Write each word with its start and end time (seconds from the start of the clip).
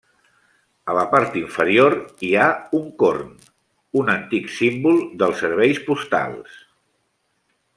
A 0.93 0.93
la 0.99 1.03
part 1.09 1.35
inferior 1.41 1.95
hi 2.27 2.31
ha 2.37 2.47
un 2.79 2.87
corn, 3.03 3.29
un 4.01 4.09
antic 4.15 4.49
símbol 4.57 4.99
dels 5.23 5.45
serveis 5.45 5.83
postals. 5.91 6.57